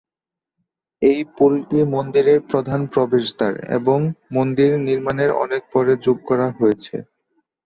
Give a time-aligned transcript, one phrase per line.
[1.01, 3.99] এই পুলটি মন্দিরের প্রধান প্রবেশদ্বার, এবং
[4.35, 6.95] মন্দির নির্মাণের অনেক পরে যোগ করা হয়েছে।